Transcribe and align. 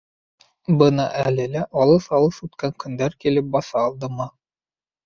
Бына 0.79 1.05
әле 1.25 1.45
лә 1.57 1.63
алыҫ-алыҫ 1.83 2.41
үткән 2.49 2.77
көндәр 2.87 3.17
килеп 3.27 3.55
баҫа 3.59 3.87
алдыма. 3.89 4.33